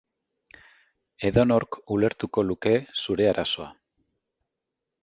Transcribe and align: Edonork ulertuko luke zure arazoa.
Edonork 1.29 1.79
ulertuko 1.97 2.47
luke 2.49 2.75
zure 3.05 3.31
arazoa. 3.35 3.71